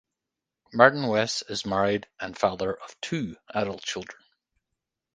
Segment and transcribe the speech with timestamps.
[0.73, 4.17] Martin Weiss is married and father of two adult children.